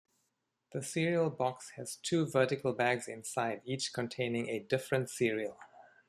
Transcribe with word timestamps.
The 0.73 0.81
cereal 0.81 1.29
box 1.29 1.73
has 1.75 1.97
two 1.97 2.25
vertical 2.25 2.73
bags 2.73 3.07
inside, 3.07 3.61
each 3.65 3.93
containing 3.93 4.49
a 4.49 4.57
different 4.57 5.11
cereal. 5.11 5.59